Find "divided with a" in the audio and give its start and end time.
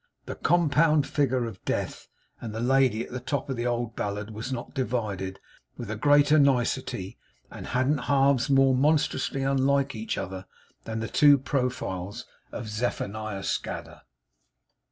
4.73-5.95